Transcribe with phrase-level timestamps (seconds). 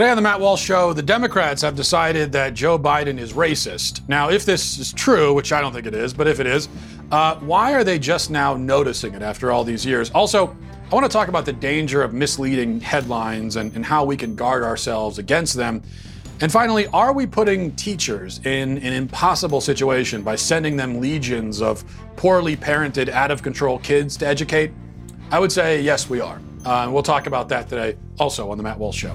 [0.00, 4.00] Today on the Matt Walsh Show, the Democrats have decided that Joe Biden is racist.
[4.08, 6.70] Now, if this is true, which I don't think it is, but if it is,
[7.12, 10.10] uh, why are they just now noticing it after all these years?
[10.12, 10.56] Also,
[10.90, 14.34] I want to talk about the danger of misleading headlines and, and how we can
[14.34, 15.82] guard ourselves against them.
[16.40, 21.84] And finally, are we putting teachers in an impossible situation by sending them legions of
[22.16, 24.72] poorly parented, out of control kids to educate?
[25.30, 26.40] I would say yes, we are.
[26.64, 29.14] Uh, we'll talk about that today also on the Matt Walsh Show.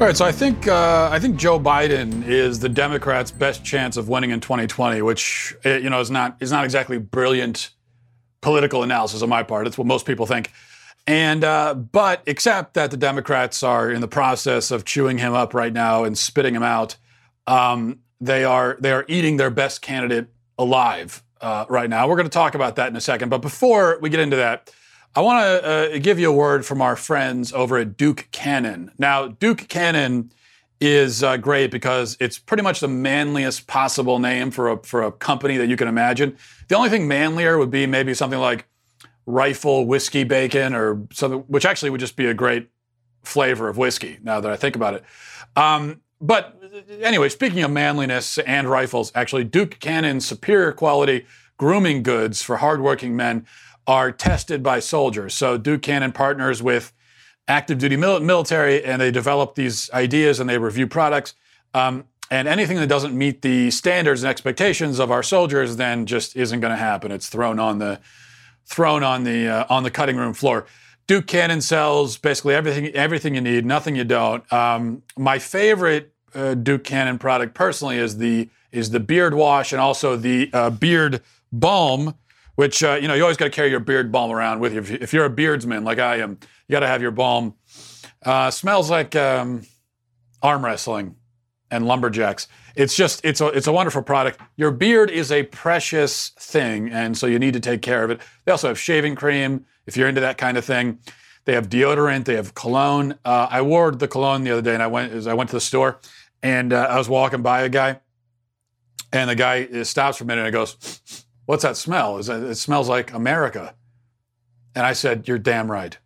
[0.00, 3.98] All right, so I think uh, I think Joe Biden is the Democrats' best chance
[3.98, 7.68] of winning in 2020, which eh, you know is not is not exactly brilliant
[8.40, 9.66] political analysis on my part.
[9.66, 10.52] It's what most people think,
[11.06, 15.52] and uh, but except that the Democrats are in the process of chewing him up
[15.52, 16.96] right now and spitting him out.
[17.46, 22.08] Um, they are they are eating their best candidate alive uh, right now.
[22.08, 24.72] We're going to talk about that in a second, but before we get into that.
[25.14, 28.92] I want to uh, give you a word from our friends over at Duke Cannon.
[28.96, 30.30] Now, Duke Cannon
[30.80, 35.10] is uh, great because it's pretty much the manliest possible name for a for a
[35.10, 36.36] company that you can imagine.
[36.68, 38.66] The only thing manlier would be maybe something like
[39.26, 42.70] Rifle Whiskey Bacon or something, which actually would just be a great
[43.24, 44.18] flavor of whiskey.
[44.22, 45.04] Now that I think about it,
[45.56, 46.56] um, but
[47.00, 51.26] anyway, speaking of manliness and rifles, actually, Duke Cannon's superior quality
[51.58, 53.44] grooming goods for hardworking men
[53.90, 55.34] are tested by soldiers.
[55.34, 56.92] So Duke Cannon partners with
[57.48, 61.34] active duty mil- military and they develop these ideas and they review products.
[61.74, 66.36] Um, and anything that doesn't meet the standards and expectations of our soldiers then just
[66.36, 67.10] isn't going to happen.
[67.10, 67.98] It's thrown on the
[68.64, 70.66] thrown on the uh, on the cutting room floor.
[71.08, 74.50] Duke Cannon sells basically everything everything you need, nothing you don't.
[74.52, 79.80] Um, my favorite uh, Duke Cannon product personally is the is the beard wash and
[79.80, 82.14] also the uh, beard balm
[82.60, 84.98] which uh, you know you always got to carry your beard balm around with you.
[85.00, 87.54] If you're a beardsman like I am, you got to have your balm.
[88.22, 89.62] Uh, smells like um,
[90.42, 91.16] arm wrestling
[91.70, 92.48] and lumberjacks.
[92.76, 94.42] It's just it's a it's a wonderful product.
[94.56, 98.20] Your beard is a precious thing, and so you need to take care of it.
[98.44, 100.98] They also have shaving cream if you're into that kind of thing.
[101.46, 102.26] They have deodorant.
[102.26, 103.14] They have cologne.
[103.24, 105.56] Uh, I wore the cologne the other day, and I went as I went to
[105.56, 105.98] the store,
[106.42, 108.00] and uh, I was walking by a guy,
[109.14, 112.18] and the guy stops for a minute and goes What's that smell?
[112.18, 113.74] Is it smells like America.
[114.74, 115.98] And I said, You're damn right.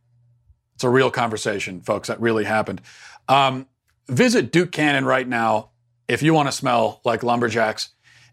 [0.74, 2.08] It's a real conversation, folks.
[2.08, 2.80] That really happened.
[3.28, 3.66] Um,
[4.08, 5.70] visit Duke Cannon right now
[6.08, 7.90] if you want to smell like lumberjacks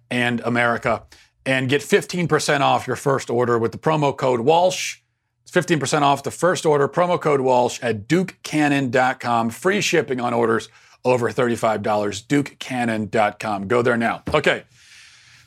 [0.10, 1.04] and America
[1.46, 4.98] and get 15% off your first order with the promo code Walsh.
[5.44, 9.50] It's 15% off the first order, promo code Walsh at dukecannon.com.
[9.50, 10.70] Free shipping on orders
[11.04, 11.82] over $35.
[12.28, 13.68] Dukecannon.com.
[13.68, 14.24] Go there now.
[14.34, 14.64] Okay.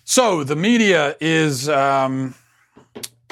[0.05, 2.35] So the media is um,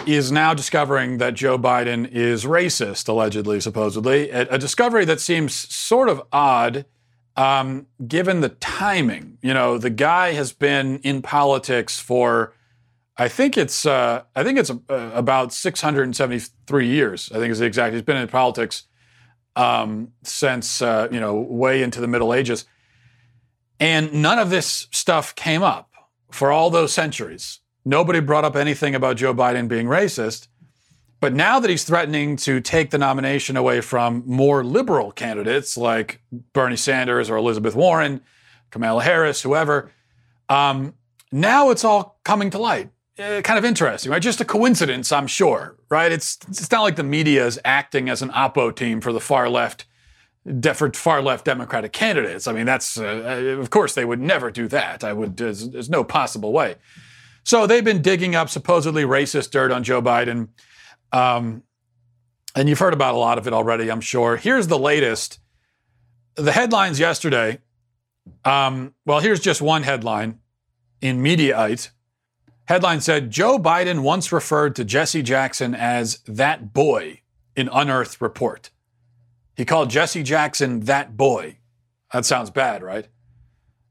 [0.06, 5.54] is now discovering that Joe Biden is racist, allegedly, supposedly, a, a discovery that seems
[5.54, 6.86] sort of odd.
[7.34, 12.52] Um, given the timing, you know, the guy has been in politics for,
[13.16, 17.32] I think it's, uh, I think it's uh, about 673 years.
[17.34, 17.94] I think is the exact.
[17.94, 18.82] He's been in politics
[19.56, 22.66] um, since, uh, you know, way into the Middle Ages,
[23.80, 25.91] and none of this stuff came up
[26.32, 27.60] for all those centuries.
[27.84, 30.48] Nobody brought up anything about Joe Biden being racist.
[31.20, 36.20] But now that he's threatening to take the nomination away from more liberal candidates like
[36.52, 38.22] Bernie Sanders or Elizabeth Warren,
[38.70, 39.92] Kamala Harris, whoever,
[40.48, 40.94] um,
[41.30, 42.90] now it's all coming to light.
[43.18, 44.22] Uh, kind of interesting, right?
[44.22, 46.10] Just a coincidence, I'm sure, right?
[46.10, 49.48] It's it's not like the media is acting as an oppo team for the far
[49.48, 49.84] left
[50.44, 52.46] for far left Democratic candidates.
[52.48, 55.04] I mean, that's, uh, uh, of course, they would never do that.
[55.04, 56.76] I would, there's, there's, no possible way.
[57.44, 60.48] So they've been digging up supposedly racist dirt on Joe Biden.
[61.12, 61.62] Um,
[62.56, 64.36] and you've heard about a lot of it already, I'm sure.
[64.36, 65.38] Here's the latest.
[66.34, 67.60] The headlines yesterday.
[68.44, 70.40] Um, well, here's just one headline
[71.00, 71.90] in Mediaite.
[72.66, 77.20] Headline said Joe Biden once referred to Jesse Jackson as that boy
[77.54, 78.70] in Unearthed Report.
[79.56, 81.58] He called Jesse Jackson that boy.
[82.12, 83.08] That sounds bad, right?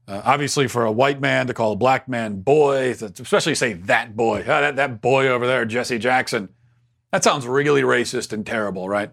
[0.08, 4.16] Uh, obviously, for a white man to call a black man boy, especially say that
[4.16, 6.48] boy, oh, that, that boy over there, Jesse Jackson,
[7.12, 9.12] that sounds really racist and terrible, right?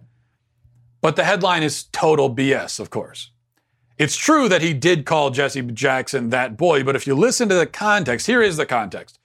[1.02, 3.32] But the headline is total BS, of course.
[3.98, 7.56] It's true that he did call Jesse Jackson that boy, but if you listen to
[7.56, 9.20] the context, here is the context.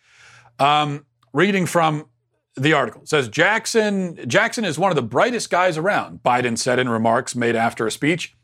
[0.59, 2.07] Um, reading from
[2.57, 6.89] the article says Jackson Jackson is one of the brightest guys around, Biden said in
[6.89, 8.37] remarks made after a speech.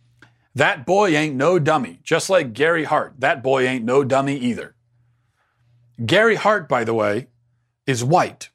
[0.54, 3.14] That boy ain't no dummy, just like Gary Hart.
[3.18, 4.74] That boy ain't no dummy either.
[6.04, 7.28] Gary Hart, by the way,
[7.86, 8.50] is white.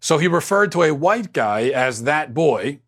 [0.00, 2.80] So he referred to a white guy as that boy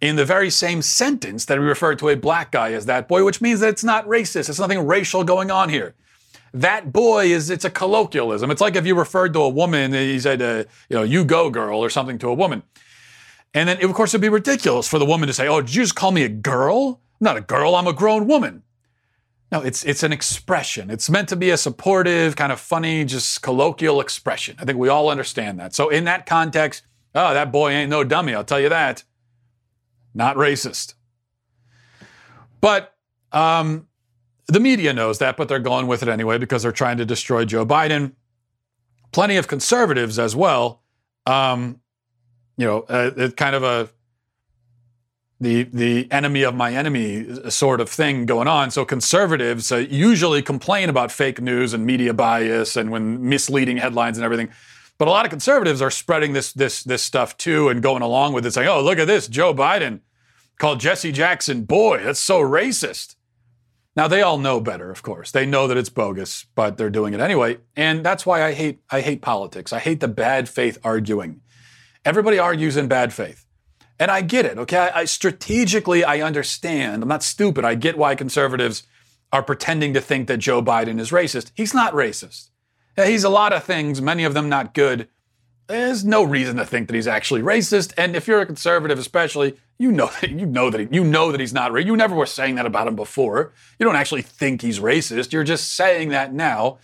[0.00, 3.24] in the very same sentence that he referred to a black guy as that boy,
[3.24, 4.48] which means that it's not racist.
[4.48, 5.94] It's nothing racial going on here.
[6.52, 8.50] That boy is, it's a colloquialism.
[8.50, 11.50] It's like if you referred to a woman, he said, uh, you know, you go
[11.50, 12.62] girl or something to a woman.
[13.54, 15.82] And then, of course, it'd be ridiculous for the woman to say, oh, did you
[15.82, 17.00] just call me a girl?
[17.20, 18.62] I'm not a girl, I'm a grown woman.
[19.52, 20.90] No, it's it's an expression.
[20.90, 24.56] It's meant to be a supportive, kind of funny, just colloquial expression.
[24.60, 25.74] I think we all understand that.
[25.74, 26.84] So in that context,
[27.16, 29.02] oh, that boy ain't no dummy, I'll tell you that.
[30.14, 30.94] Not racist.
[32.60, 32.94] But
[33.32, 33.88] um,
[34.50, 37.44] the media knows that, but they're going with it anyway because they're trying to destroy
[37.44, 38.12] Joe Biden.
[39.12, 40.82] Plenty of conservatives as well.
[41.26, 41.80] Um,
[42.56, 43.90] you know, uh, kind of a
[45.40, 48.70] the the enemy of my enemy sort of thing going on.
[48.70, 54.18] So conservatives uh, usually complain about fake news and media bias and when misleading headlines
[54.18, 54.50] and everything.
[54.98, 58.34] But a lot of conservatives are spreading this this this stuff too and going along
[58.34, 60.00] with it, saying, "Oh, look at this, Joe Biden
[60.58, 62.02] called Jesse Jackson boy.
[62.04, 63.16] That's so racist."
[63.96, 65.30] Now they all know better, of course.
[65.30, 67.58] They know that it's bogus, but they're doing it anyway.
[67.74, 69.72] And that's why I hate I hate politics.
[69.72, 71.40] I hate the bad faith arguing.
[72.04, 73.46] Everybody argues in bad faith.
[73.98, 74.78] And I get it, okay?
[74.78, 77.02] I, I, strategically, I understand.
[77.02, 77.66] I'm not stupid.
[77.66, 78.84] I get why conservatives
[79.30, 81.50] are pretending to think that Joe Biden is racist.
[81.54, 82.48] He's not racist.
[82.96, 85.08] He's a lot of things, many of them not good.
[85.70, 87.92] There's no reason to think that he's actually racist.
[87.96, 91.30] And if you're a conservative, especially, you know that you know that he, you know
[91.30, 91.86] that he's not racist.
[91.86, 93.52] You never were saying that about him before.
[93.78, 95.32] You don't actually think he's racist.
[95.32, 96.78] You're just saying that now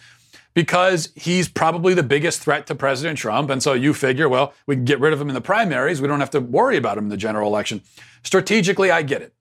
[0.54, 3.50] because he's probably the biggest threat to President Trump.
[3.50, 6.00] And so you figure, well, we can get rid of him in the primaries.
[6.00, 7.82] We don't have to worry about him in the general election.
[8.22, 9.34] Strategically, I get it.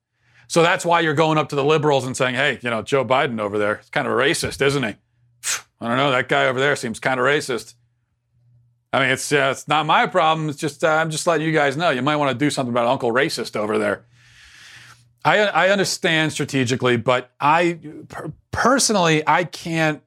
[0.48, 3.04] So that's why you're going up to the liberals and saying, hey, you know, Joe
[3.04, 4.88] Biden over there is kind of a racist, isn't he?
[5.80, 6.10] I don't know.
[6.10, 7.74] That guy over there seems kind of racist.
[8.92, 10.48] I mean, it's uh, it's not my problem.
[10.48, 11.90] It's just uh, I'm just letting you guys know.
[11.90, 14.06] You might want to do something about Uncle Racist over there.
[15.24, 17.78] I I understand strategically, but I
[18.08, 20.02] per- personally I can't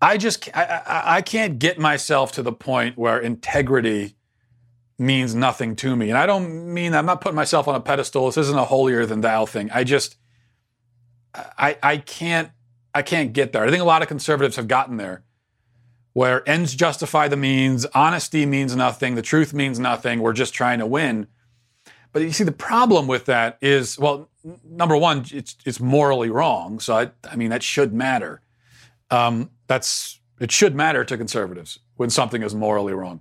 [0.00, 4.16] I just I, I can't get myself to the point where integrity
[4.98, 6.10] means nothing to me.
[6.10, 8.26] And I don't mean I'm not putting myself on a pedestal.
[8.26, 9.70] This isn't a holier than thou thing.
[9.72, 10.16] I just
[11.34, 12.50] I I can't
[12.94, 13.64] I can't get there.
[13.64, 15.24] I think a lot of conservatives have gotten there
[16.14, 20.78] where ends justify the means, honesty means nothing, the truth means nothing, we're just trying
[20.78, 21.26] to win.
[22.12, 24.30] But you see, the problem with that is, well,
[24.64, 26.78] number one, it's it's morally wrong.
[26.78, 28.40] So I, I mean, that should matter.
[29.10, 33.20] Um, that's it should matter to conservatives when something is morally wrong.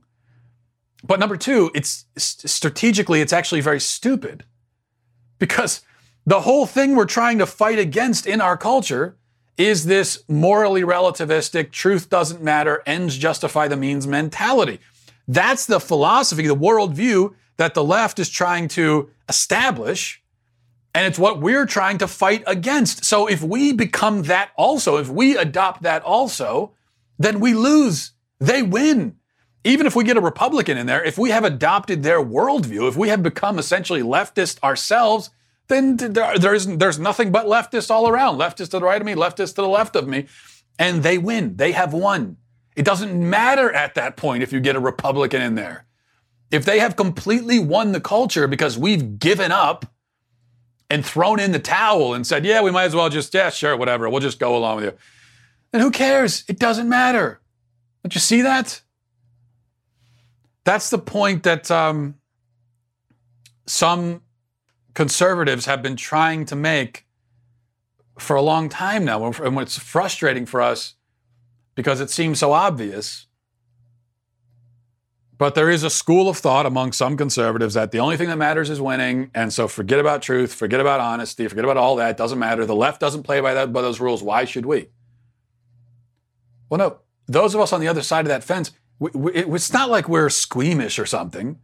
[1.03, 4.45] But number two, it's strategically, it's actually very stupid
[5.37, 5.81] because
[6.25, 9.17] the whole thing we're trying to fight against in our culture
[9.57, 14.79] is this morally relativistic, truth doesn't matter, ends justify the means mentality.
[15.27, 20.23] That's the philosophy, the worldview that the left is trying to establish
[20.95, 23.03] and it's what we're trying to fight against.
[23.03, 26.73] So if we become that also, if we adopt that also,
[27.17, 28.11] then we lose.
[28.39, 29.17] They win.
[29.63, 32.95] Even if we get a Republican in there, if we have adopted their worldview, if
[32.95, 35.31] we have become essentially leftist ourselves,
[35.67, 38.37] then there's, there's nothing but leftists all around.
[38.37, 40.27] leftists to the right of me, leftists to the left of me.
[40.77, 41.55] And they win.
[41.55, 42.37] They have won.
[42.75, 45.85] It doesn't matter at that point if you get a Republican in there.
[46.51, 49.85] If they have completely won the culture because we've given up
[50.89, 53.75] and thrown in the towel and said, yeah, we might as well just, yeah, sure,
[53.77, 54.93] whatever, we'll just go along with you.
[55.71, 56.43] Then who cares?
[56.47, 57.41] It doesn't matter.
[58.03, 58.81] Don't you see that?
[60.65, 62.15] That's the point that um,
[63.65, 64.21] some
[64.93, 67.05] conservatives have been trying to make
[68.17, 69.25] for a long time now.
[69.25, 70.95] And it's frustrating for us
[71.75, 73.27] because it seems so obvious.
[75.37, 78.37] But there is a school of thought among some conservatives that the only thing that
[78.37, 79.31] matters is winning.
[79.33, 82.11] And so forget about truth, forget about honesty, forget about all that.
[82.11, 82.65] It doesn't matter.
[82.65, 84.21] The left doesn't play by, that, by those rules.
[84.21, 84.89] Why should we?
[86.69, 89.73] Well, no, those of us on the other side of that fence, we, we, it's
[89.73, 91.59] not like we're squeamish or something,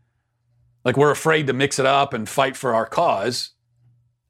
[0.83, 3.51] like we're afraid to mix it up and fight for our cause.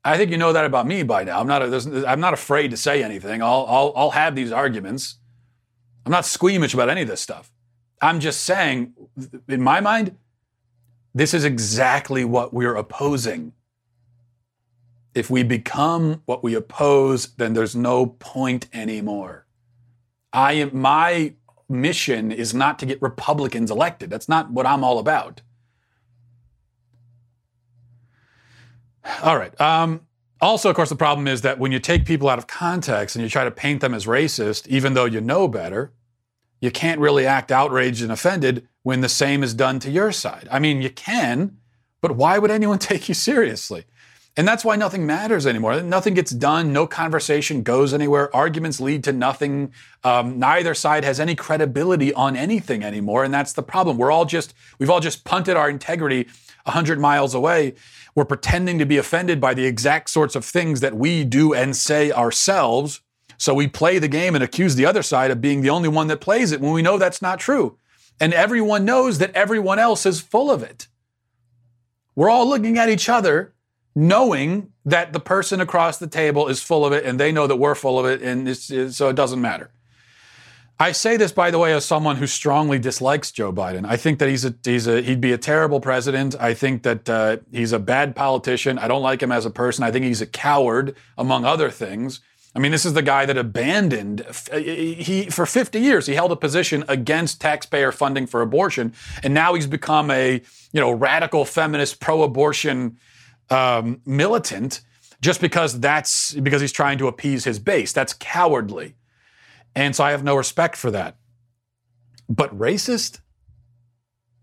[0.03, 1.39] I think you know that about me by now.
[1.39, 3.41] I'm not, I'm not afraid to say anything.
[3.41, 5.17] I'll, I'll, I'll have these arguments.
[6.05, 7.51] I'm not squeamish about any of this stuff.
[8.01, 8.93] I'm just saying,
[9.47, 10.15] in my mind,
[11.13, 13.53] this is exactly what we're opposing.
[15.13, 19.45] If we become what we oppose, then there's no point anymore.
[20.31, 21.33] I my
[21.67, 24.09] mission is not to get Republicans elected.
[24.09, 25.41] That's not what I'm all about.
[29.23, 29.59] All right.
[29.59, 30.01] Um,
[30.41, 33.23] also, of course, the problem is that when you take people out of context and
[33.23, 35.91] you try to paint them as racist, even though you know better,
[36.61, 40.47] you can't really act outraged and offended when the same is done to your side?
[40.51, 41.57] I mean, you can,
[42.01, 43.85] but why would anyone take you seriously?
[44.37, 45.81] And that's why nothing matters anymore.
[45.81, 46.71] Nothing gets done.
[46.71, 48.33] No conversation goes anywhere.
[48.33, 49.73] Arguments lead to nothing.
[50.05, 53.25] Um, neither side has any credibility on anything anymore.
[53.25, 53.97] And that's the problem.
[53.97, 56.27] We're all just, we've all just punted our integrity
[56.63, 57.73] 100 miles away.
[58.15, 61.75] We're pretending to be offended by the exact sorts of things that we do and
[61.75, 63.01] say ourselves.
[63.37, 66.07] So we play the game and accuse the other side of being the only one
[66.07, 67.77] that plays it when we know that's not true.
[68.19, 70.87] And everyone knows that everyone else is full of it.
[72.15, 73.53] We're all looking at each other
[73.95, 77.55] knowing that the person across the table is full of it and they know that
[77.55, 79.71] we're full of it, and so it doesn't matter.
[80.81, 83.85] I say this, by the way, as someone who strongly dislikes Joe Biden.
[83.85, 86.35] I think that he's a, he's a he'd be a terrible president.
[86.39, 88.79] I think that uh, he's a bad politician.
[88.79, 89.83] I don't like him as a person.
[89.83, 92.21] I think he's a coward, among other things.
[92.55, 96.07] I mean, this is the guy that abandoned he for 50 years.
[96.07, 100.79] He held a position against taxpayer funding for abortion, and now he's become a you
[100.79, 102.97] know radical feminist, pro-abortion
[103.49, 104.79] um, militant
[105.19, 107.91] just because that's because he's trying to appease his base.
[107.91, 108.95] That's cowardly.
[109.75, 111.17] And so I have no respect for that.
[112.27, 113.19] But racist?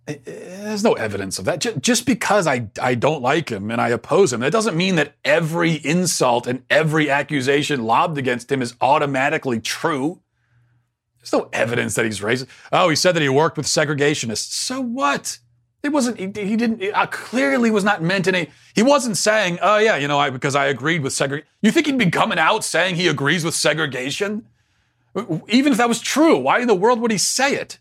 [0.06, 1.82] There's no evidence of that.
[1.82, 5.16] Just because I, I don't like him and I oppose him, that doesn't mean that
[5.24, 10.20] every insult and every accusation lobbed against him is automatically true.
[11.18, 12.46] There's no evidence that he's racist.
[12.70, 14.52] Oh, he said that he worked with segregationists.
[14.52, 15.40] So what?
[15.82, 19.16] It wasn't, he, he didn't, it uh, clearly was not meant in a, he wasn't
[19.16, 21.48] saying, oh yeah, you know, I, because I agreed with segregation.
[21.62, 24.46] You think he'd be coming out saying he agrees with segregation?
[25.48, 27.78] Even if that was true, why in the world would he say it?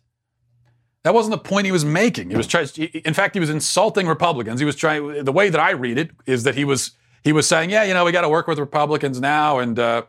[1.04, 2.32] That wasn't the point he was making.
[2.32, 4.60] He was trying, in fact, he was insulting Republicans.
[4.60, 6.92] He was trying, the way that I read it is that he was,
[7.24, 9.60] he was saying, yeah, you know, we got to work with Republicans now.
[9.60, 10.04] And, uh,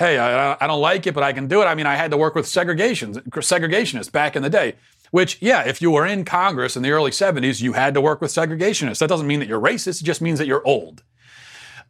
[0.00, 1.66] hey, I, I don't like it, but I can do it.
[1.66, 4.74] I mean, I had to work with segregation, segregationists back in the day.
[5.12, 8.20] Which, yeah, if you were in Congress in the early 70s, you had to work
[8.20, 8.98] with segregationists.
[8.98, 11.02] That doesn't mean that you're racist, it just means that you're old.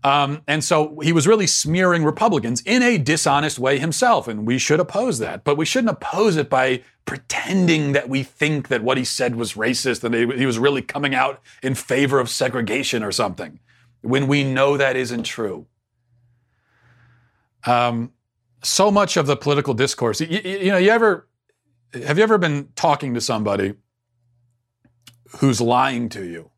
[0.02, 4.58] Um, and so he was really smearing Republicans in a dishonest way himself, and we
[4.58, 5.44] should oppose that.
[5.44, 9.54] But we shouldn't oppose it by pretending that we think that what he said was
[9.54, 13.60] racist and he was really coming out in favor of segregation or something,
[14.00, 15.66] when we know that isn't true.
[17.66, 18.12] Um,
[18.62, 21.26] so much of the political discourse, you, you know, you ever
[21.92, 23.74] have you ever been talking to somebody
[25.38, 26.50] who's lying to you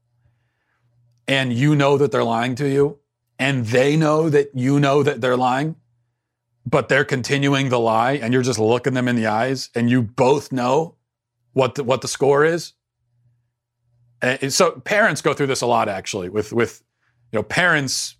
[1.27, 2.99] and you know that they're lying to you
[3.43, 5.75] and they know that you know that they're lying,
[6.65, 10.01] but they're continuing the lie and you're just looking them in the eyes and you
[10.03, 10.95] both know
[11.53, 12.73] what the, what the score is?
[14.23, 16.83] And so parents go through this a lot actually with with
[17.33, 18.17] you know parents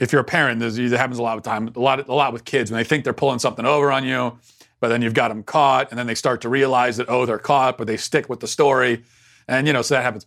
[0.00, 2.44] if you're a parent this happens a lot of time a lot a lot with
[2.44, 4.36] kids when they think they're pulling something over on you
[4.80, 7.38] but then you've got them caught, and then they start to realize that, oh, they're
[7.38, 9.04] caught, but they stick with the story.
[9.48, 10.26] And, you know, so that happens.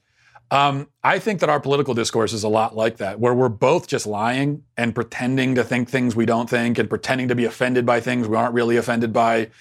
[0.52, 3.88] Um, I think that our political discourse is a lot like that, where we're both
[3.88, 7.86] just lying and pretending to think things we don't think and pretending to be offended
[7.86, 9.52] by things we aren't really offended by,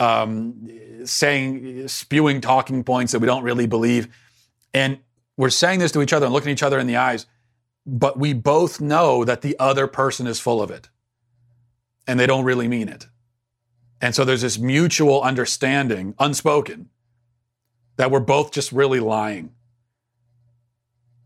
[0.00, 0.68] um,
[1.04, 4.08] saying, spewing talking points that we don't really believe.
[4.74, 4.98] And
[5.36, 7.26] we're saying this to each other and looking each other in the eyes,
[7.86, 10.88] but we both know that the other person is full of it
[12.06, 13.06] and they don't really mean it.
[14.00, 16.88] And so there's this mutual understanding, unspoken,
[17.96, 19.52] that we're both just really lying.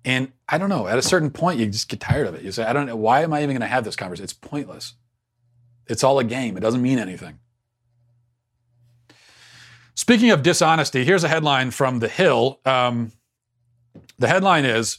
[0.07, 2.43] And I don't know, at a certain point, you just get tired of it.
[2.43, 4.25] You say, I don't know, why am I even going to have this conversation?
[4.25, 4.95] It's pointless.
[5.89, 7.41] It's all a game, it doesn't mean anything.
[9.95, 12.61] Speaking of dishonesty, here's a headline from The Hill.
[12.65, 13.13] Um,
[14.19, 14.99] the headline is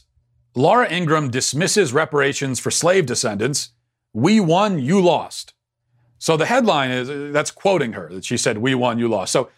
[0.54, 3.70] Laura Ingraham dismisses reparations for slave descendants.
[4.12, 5.54] We won, you lost.
[6.18, 9.32] So the headline is that's quoting her that she said, We won, you lost.
[9.32, 9.50] So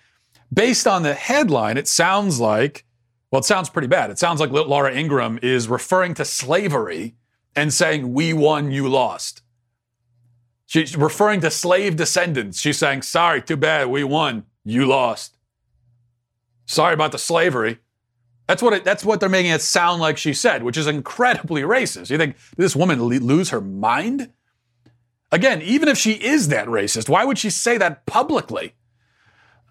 [0.52, 2.84] based on the headline, it sounds like,
[3.30, 4.10] well, it sounds pretty bad.
[4.10, 7.14] It sounds like Laura Ingraham is referring to slavery
[7.54, 9.42] and saying, We won, you lost.
[10.66, 12.60] She's referring to slave descendants.
[12.60, 15.36] She's saying, Sorry, too bad, we won, you lost.
[16.66, 17.78] Sorry about the slavery.
[18.46, 21.62] That's what it, that's what they're making it sound like she said, which is incredibly
[21.62, 22.10] racist.
[22.10, 24.32] You think this woman lose her mind?
[25.30, 28.74] Again, even if she is that racist, why would she say that publicly?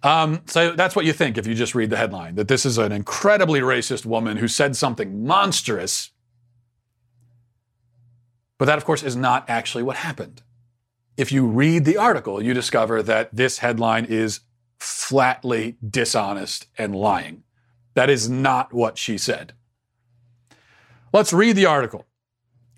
[0.02, 2.78] Um, so that's what you think if you just read the headline that this is
[2.78, 6.12] an incredibly racist woman who said something monstrous.
[8.58, 10.42] But that, of course, is not actually what happened.
[11.18, 14.42] If you read the article, you discover that this headline is
[14.78, 17.44] flatly dishonest and lying.
[17.96, 19.54] That is not what she said.
[21.12, 22.06] Let's read the article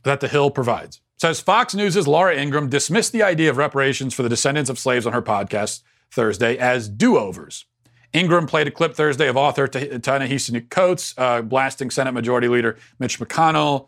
[0.03, 4.23] that The Hill provides says Fox News' Laura Ingraham dismissed the idea of reparations for
[4.23, 7.65] the descendants of slaves on her podcast Thursday as do overs
[8.13, 13.19] Ingraham played a clip Thursday of author Ta-Nehisi Coates uh, blasting Senate Majority Leader Mitch
[13.19, 13.87] McConnell.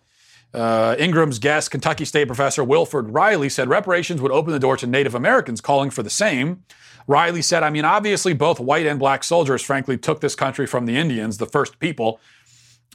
[0.53, 4.87] Uh, Ingraham's guest, Kentucky State professor Wilfred Reilly, said reparations would open the door to
[4.87, 6.63] Native Americans calling for the same.
[7.07, 10.85] Riley said, I mean, obviously, both white and black soldiers, frankly, took this country from
[10.85, 12.19] the Indians, the first people.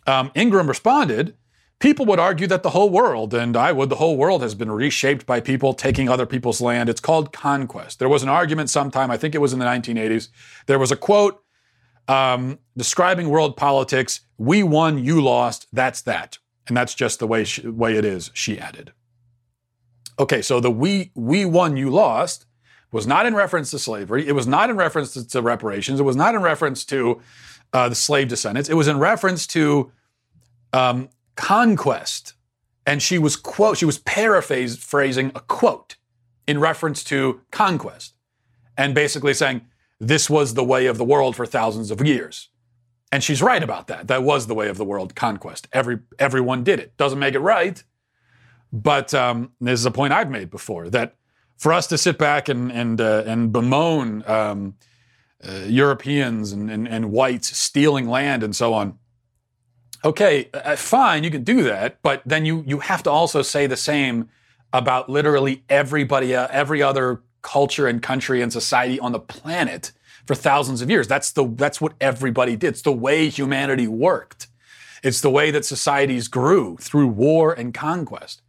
[0.06, 1.34] Um, Ingraham responded,
[1.80, 4.70] People would argue that the whole world, and I would, the whole world has been
[4.70, 6.88] reshaped by people taking other people's land.
[6.88, 8.00] It's called conquest.
[8.00, 10.28] There was an argument sometime, I think it was in the 1980s.
[10.66, 11.42] There was a quote
[12.08, 16.38] um, describing world politics We won, you lost, that's that.
[16.66, 18.92] And that's just the way, she, way it is, she added.
[20.18, 22.46] Okay, so the we, we won, you lost
[22.90, 24.26] was not in reference to slavery.
[24.26, 26.00] It was not in reference to, to reparations.
[26.00, 27.20] It was not in reference to
[27.72, 28.68] uh, the slave descendants.
[28.68, 29.92] It was in reference to
[30.72, 31.08] um,
[31.38, 32.34] conquest.
[32.84, 35.96] And she was quote, she was paraphrasing a quote
[36.46, 38.14] in reference to conquest
[38.76, 39.62] and basically saying
[40.00, 42.48] this was the way of the world for thousands of years.
[43.12, 44.08] And she's right about that.
[44.08, 45.68] That was the way of the world, conquest.
[45.72, 46.96] Every everyone did it.
[46.96, 47.82] Doesn't make it right,
[48.70, 51.14] but um, this is a point I've made before that
[51.56, 54.74] for us to sit back and and uh, and bemoan um,
[55.42, 58.98] uh, Europeans and, and, and whites stealing land and so on.
[60.04, 63.66] Okay, uh, fine, you can do that, but then you you have to also say
[63.66, 64.28] the same
[64.72, 69.92] about literally everybody, uh, every other culture and country and society on the planet
[70.26, 71.08] for thousands of years.
[71.08, 72.68] That's the that's what everybody did.
[72.68, 74.46] It's the way humanity worked.
[75.02, 78.42] It's the way that societies grew through war and conquest.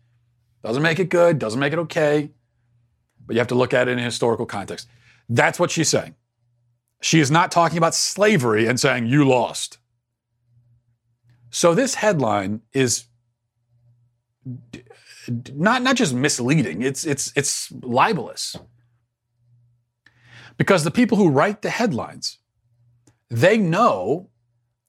[0.64, 2.30] Doesn't make it good, doesn't make it okay
[3.30, 4.88] but you have to look at it in a historical context.
[5.30, 6.16] That's what she's saying.
[7.00, 9.78] She is not talking about slavery and saying, you lost.
[11.50, 13.06] So this headline is
[15.54, 18.56] not, not just misleading, it's, it's, it's libelous.
[20.58, 22.40] Because the people who write the headlines,
[23.30, 24.30] they know,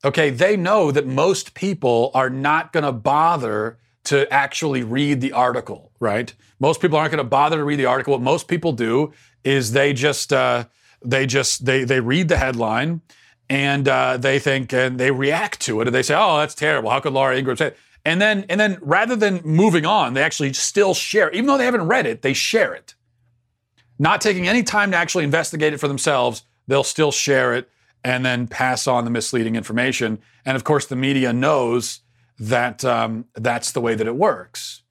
[0.05, 5.33] okay, they know that most people are not going to bother to actually read the
[5.33, 6.35] article, right?
[6.59, 8.13] Most people aren't going to bother to read the article.
[8.13, 9.13] What most people do
[9.45, 10.65] is they just uh,
[11.04, 13.02] they just they they read the headline
[13.50, 16.89] and uh, they think and they react to it and they say, "Oh, that's terrible.
[16.89, 17.76] How could Laura Ingraham say?" It?
[18.04, 21.65] And then and then rather than moving on, they actually still share, even though they
[21.65, 22.95] haven't read it, they share it,
[23.99, 26.45] not taking any time to actually investigate it for themselves.
[26.69, 27.69] They'll still share it
[28.04, 30.21] and then pass on the misleading information.
[30.47, 32.00] And of course, the media knows
[32.39, 34.82] that um, that's the way that it works.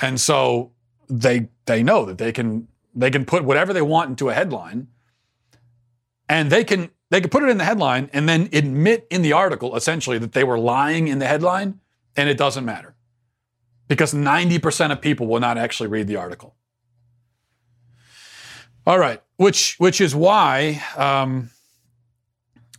[0.00, 0.72] And so
[1.08, 4.88] they they know that they can they can put whatever they want into a headline,
[6.28, 9.34] and they can they could put it in the headline and then admit in the
[9.34, 11.78] article essentially that they were lying in the headline,
[12.16, 12.94] and it doesn't matter
[13.86, 16.54] because 90% of people will not actually read the article.
[18.86, 21.50] All right, which which is why um,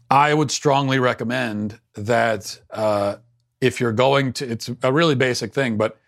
[0.10, 3.18] I would strongly recommend that uh,
[3.62, 6.00] if you're going to, it's a really basic thing, but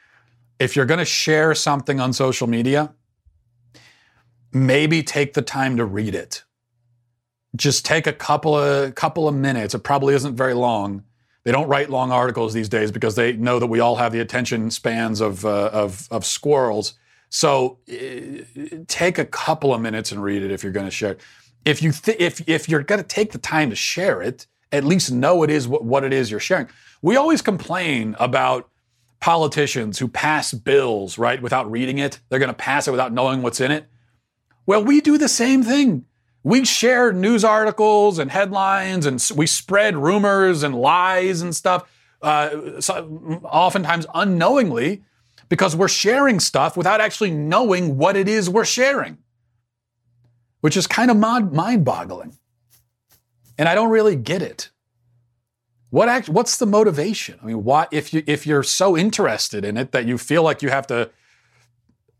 [0.58, 2.92] if you're going to share something on social media,
[4.52, 6.44] maybe take the time to read it.
[7.56, 9.74] Just take a couple of couple of minutes.
[9.74, 11.04] It probably isn't very long.
[11.44, 14.20] They don't write long articles these days because they know that we all have the
[14.20, 16.96] attention spans of uh, of, of squirrels.
[17.30, 21.12] So uh, take a couple of minutes and read it if you're going to share
[21.12, 21.22] it.
[21.64, 24.84] If you th- if if you're going to take the time to share it, at
[24.84, 26.68] least know it is what, what it is you're sharing.
[27.02, 28.70] We always complain about
[29.20, 32.20] politicians who pass bills, right, without reading it.
[32.30, 33.88] They're going to pass it without knowing what's in it.
[34.66, 36.06] Well, we do the same thing.
[36.46, 42.80] We share news articles and headlines and we spread rumors and lies and stuff, uh,
[42.80, 45.04] so oftentimes unknowingly,
[45.50, 49.18] because we're sharing stuff without actually knowing what it is we're sharing,
[50.62, 52.38] which is kind of mind boggling.
[53.58, 54.70] And I don't really get it.
[55.90, 57.40] What act, what's the motivation?
[57.42, 60.62] I mean, why if you if you're so interested in it that you feel like
[60.62, 61.10] you have to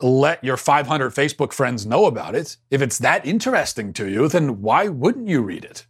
[0.02, 4.62] let your 500 Facebook friends know about it, if it's that interesting to you, then
[4.62, 5.86] why wouldn't you read it?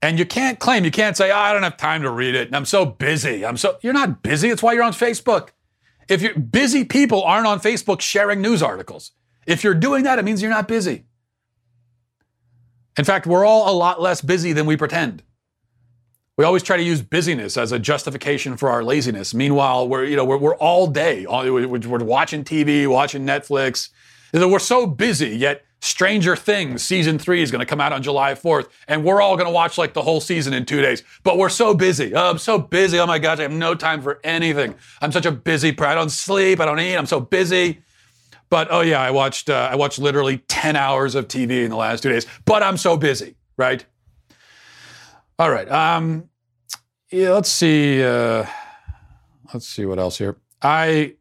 [0.00, 2.48] And you can't claim, you can't say, oh, I don't have time to read it.
[2.48, 3.46] And I'm so busy.
[3.46, 4.50] I'm so, you're not busy.
[4.50, 5.50] It's why you're on Facebook.
[6.08, 9.12] If you're busy people aren't on Facebook sharing news articles.
[9.46, 11.04] If you're doing that, it means you're not busy.
[12.98, 15.22] In fact, we're all a lot less busy than we pretend.
[16.38, 19.34] We always try to use busyness as a justification for our laziness.
[19.34, 21.66] Meanwhile, we're you know we're, we're all day we're,
[22.04, 23.90] watching TV, watching Netflix.
[24.32, 25.36] We're so busy.
[25.36, 29.20] Yet Stranger Things season three is going to come out on July 4th, and we're
[29.20, 31.02] all going to watch like the whole season in two days.
[31.22, 32.14] But we're so busy.
[32.14, 32.98] Oh, I'm so busy.
[32.98, 34.74] Oh my gosh, I have no time for anything.
[35.02, 35.76] I'm such a busy.
[35.78, 36.60] I don't sleep.
[36.60, 36.96] I don't eat.
[36.96, 37.82] I'm so busy.
[38.48, 41.76] But oh yeah, I watched uh, I watched literally 10 hours of TV in the
[41.76, 42.26] last two days.
[42.46, 43.34] But I'm so busy.
[43.58, 43.84] right?
[45.42, 45.68] All right.
[45.68, 46.28] Um,
[47.10, 48.00] yeah, let's see.
[48.00, 48.46] Uh,
[49.52, 50.36] let's see what else here.
[50.62, 51.16] I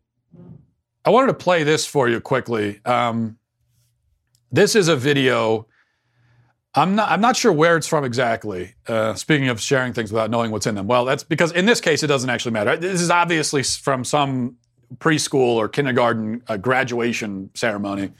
[1.03, 2.81] I wanted to play this for you quickly.
[2.85, 3.39] Um,
[4.51, 5.65] this is a video.
[6.75, 7.09] I'm not.
[7.09, 8.75] I'm not sure where it's from exactly.
[8.87, 11.81] Uh, speaking of sharing things without knowing what's in them, well, that's because in this
[11.81, 12.77] case it doesn't actually matter.
[12.77, 14.57] This is obviously from some
[14.97, 18.11] preschool or kindergarten uh, graduation ceremony,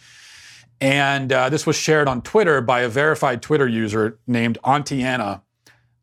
[0.79, 5.43] and uh, this was shared on Twitter by a verified Twitter user named Auntie Anna,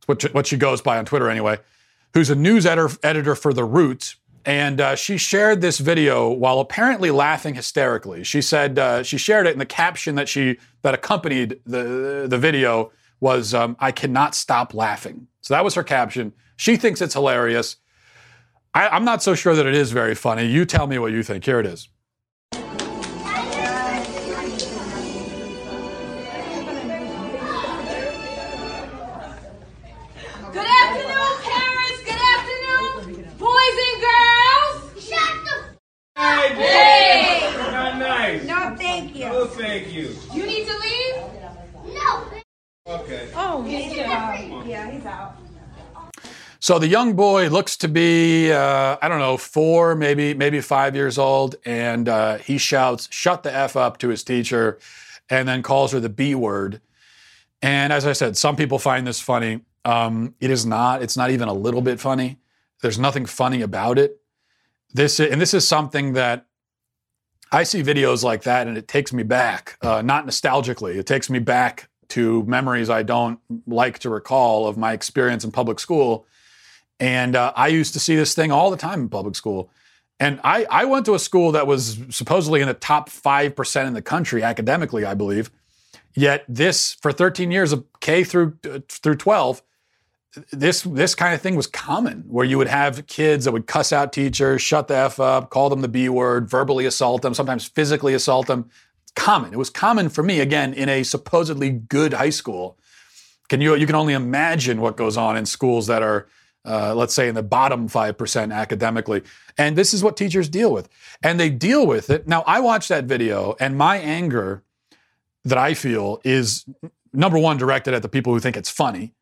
[0.08, 1.58] what what she goes by on Twitter anyway,
[2.14, 7.10] who's a news editor for The Root, and uh, she shared this video while apparently
[7.10, 8.24] laughing hysterically.
[8.24, 12.38] She said uh, she shared it, and the caption that she that accompanied the the
[12.38, 12.90] video
[13.20, 16.32] was um, "I cannot stop laughing." So that was her caption.
[16.56, 17.76] She thinks it's hilarious.
[18.74, 20.46] I, I'm not so sure that it is very funny.
[20.46, 21.44] You tell me what you think.
[21.44, 21.88] Here it is.
[39.68, 40.14] Thank you.
[40.32, 41.94] You need to leave.
[41.94, 42.24] No.
[42.86, 43.28] Okay.
[43.34, 44.66] Oh, he's out.
[44.66, 45.36] Yeah, he's out.
[46.60, 50.96] So the young boy looks to be, uh, I don't know, four, maybe maybe five
[50.96, 54.78] years old, and uh, he shouts, "Shut the f up!" to his teacher,
[55.30, 56.80] and then calls her the b word.
[57.62, 59.60] And as I said, some people find this funny.
[59.84, 61.02] Um, it is not.
[61.02, 62.38] It's not even a little bit funny.
[62.82, 64.20] There's nothing funny about it.
[64.92, 66.47] This and this is something that
[67.50, 70.96] I see videos like that, and it takes me back, uh, not nostalgically.
[70.96, 75.52] It takes me back to memories I don't like to recall of my experience in
[75.52, 76.26] public school.
[77.00, 79.70] And uh, I used to see this thing all the time in public school.
[80.20, 83.94] And I, I went to a school that was supposedly in the top 5% in
[83.94, 85.50] the country academically, I believe.
[86.14, 89.62] Yet this, for 13 years of K through, uh, through 12,
[90.52, 93.92] this this kind of thing was common where you would have kids that would cuss
[93.92, 97.64] out teachers, shut the F up, call them the B word, verbally assault them, sometimes
[97.64, 98.70] physically assault them.
[99.16, 99.52] Common.
[99.52, 102.78] It was common for me, again, in a supposedly good high school.
[103.48, 106.28] Can you you can only imagine what goes on in schools that are
[106.64, 109.22] uh, let's say in the bottom 5% academically.
[109.56, 110.88] And this is what teachers deal with.
[111.22, 112.28] And they deal with it.
[112.28, 114.62] Now, I watched that video, and my anger
[115.44, 116.66] that I feel is
[117.12, 119.14] number one, directed at the people who think it's funny.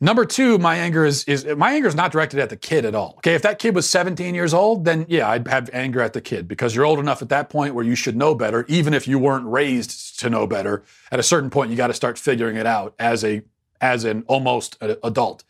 [0.00, 2.94] Number two, my anger is, is my anger is not directed at the kid at
[2.94, 3.14] all.
[3.18, 6.20] Okay, if that kid was 17 years old, then yeah, I'd have anger at the
[6.20, 9.06] kid because you're old enough at that point where you should know better, even if
[9.06, 10.82] you weren't raised to know better.
[11.12, 13.42] At a certain point, you got to start figuring it out as a
[13.80, 15.44] as an almost adult.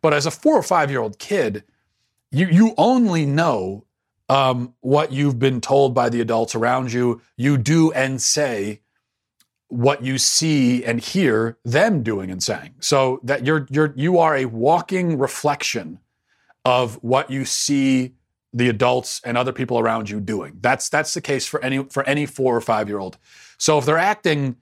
[0.00, 1.64] But as a four or five year old kid,
[2.30, 3.84] you you only know
[4.28, 7.22] um, what you've been told by the adults around you.
[7.36, 8.80] You do and say
[9.68, 12.74] what you see and hear them doing and saying.
[12.80, 16.00] So that you're you're you are a walking reflection
[16.64, 18.14] of what you see
[18.52, 20.58] the adults and other people around you doing.
[20.60, 23.18] That's that's the case for any for any four or five year old.
[23.58, 24.56] So if they're acting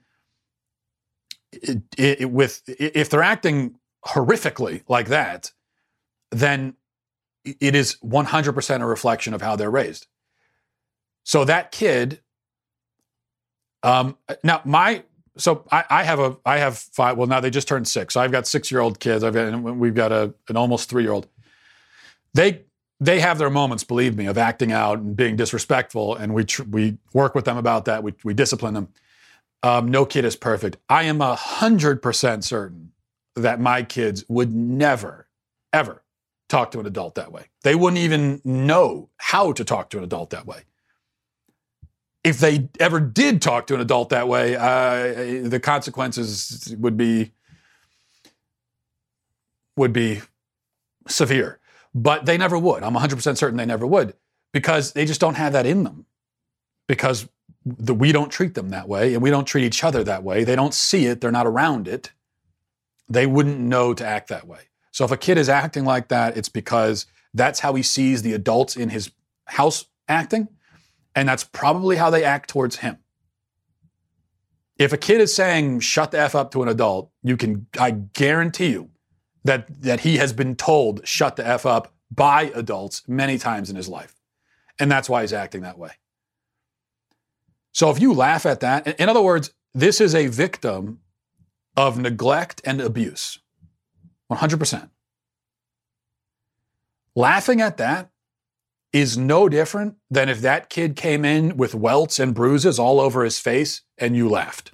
[1.51, 5.51] it, it, with if they're acting horrifically like that,
[6.31, 6.75] then
[7.45, 10.07] it is 100% a reflection of how they're raised.
[11.23, 12.21] So that kid,
[13.83, 15.03] um, now my,
[15.37, 18.13] so I, I, have a, I have five, well now they just turned six.
[18.15, 19.23] So I've got six year old kids.
[19.23, 21.27] I've got, we've got a, an almost three year old.
[22.33, 22.63] They,
[22.99, 26.15] they have their moments, believe me, of acting out and being disrespectful.
[26.15, 28.01] And we, tr- we work with them about that.
[28.01, 28.89] We, we discipline them.
[29.63, 30.77] Um, no kid is perfect.
[30.89, 32.91] I am a hundred percent certain
[33.35, 35.27] that my kids would never,
[35.71, 36.03] ever
[36.49, 37.45] talk to an adult that way.
[37.63, 40.61] They wouldn't even know how to talk to an adult that way.
[42.27, 47.31] If they ever did talk to an adult that way, uh, the consequences would be
[49.75, 50.21] would be
[51.07, 51.59] severe.
[51.93, 52.83] But they never would.
[52.83, 54.15] I'm 100% certain they never would
[54.51, 56.05] because they just don't have that in them.
[56.87, 57.27] Because
[57.63, 60.43] the, we don't treat them that way and we don't treat each other that way.
[60.43, 62.11] They don't see it, they're not around it
[63.09, 64.69] they wouldn't know to act that way.
[64.91, 68.33] So if a kid is acting like that, it's because that's how he sees the
[68.33, 69.11] adults in his
[69.45, 70.47] house acting,
[71.17, 72.99] and that's probably how they act towards him.
[74.77, 77.89] If a kid is saying shut the f up to an adult, you can I
[77.89, 78.91] guarantee you
[79.43, 83.75] that that he has been told shut the f up by adults many times in
[83.75, 84.13] his life.
[84.79, 85.93] And that's why he's acting that way.
[87.71, 90.99] So if you laugh at that, in other words, this is a victim
[91.75, 93.39] of neglect and abuse.
[94.31, 94.91] 100%.
[97.15, 98.11] Laughing at that
[99.01, 103.23] is no different than if that kid came in with welts and bruises all over
[103.23, 104.71] his face and you laughed.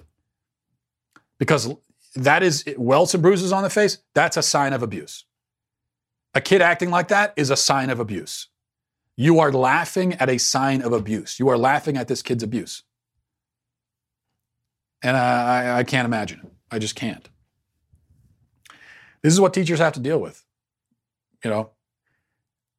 [1.38, 1.74] Because
[2.14, 3.98] that is welts and bruises on the face.
[4.14, 5.24] That's a sign of abuse.
[6.34, 8.48] A kid acting like that is a sign of abuse.
[9.16, 11.38] You are laughing at a sign of abuse.
[11.38, 12.82] You are laughing at this kid's abuse.
[15.02, 16.52] And I, I, can't imagine it.
[16.70, 17.28] I just can't.
[19.22, 20.44] This is what teachers have to deal with.
[21.44, 21.70] You know,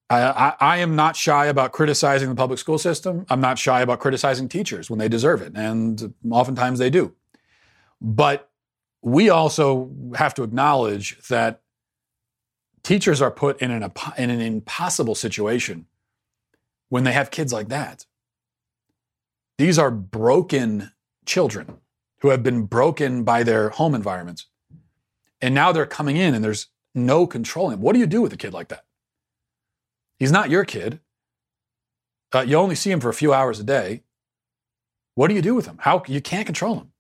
[0.09, 3.25] I, I, I am not shy about criticizing the public school system.
[3.29, 7.13] I'm not shy about criticizing teachers when they deserve it, and oftentimes they do.
[7.99, 8.49] But
[9.01, 11.61] we also have to acknowledge that
[12.83, 15.87] teachers are put in an, in an impossible situation
[16.89, 18.05] when they have kids like that.
[19.57, 20.91] These are broken
[21.25, 21.77] children
[22.19, 24.47] who have been broken by their home environments.
[25.41, 27.81] And now they're coming in and there's no controlling.
[27.81, 28.85] What do you do with a kid like that?
[30.19, 30.99] He's not your kid.
[32.33, 34.03] Uh, you only see him for a few hours a day.
[35.13, 35.77] What do you do with him?
[35.79, 36.91] How you can't control him.